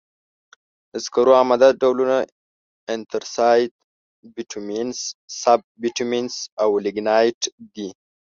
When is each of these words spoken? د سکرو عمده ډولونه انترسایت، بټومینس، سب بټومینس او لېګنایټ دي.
د 0.91 0.93
سکرو 1.05 1.31
عمده 1.41 1.69
ډولونه 1.81 2.17
انترسایت، 2.95 3.73
بټومینس، 4.35 4.97
سب 5.41 5.59
بټومینس 5.81 6.35
او 6.63 6.69
لېګنایټ 6.85 7.41
دي. 7.73 7.89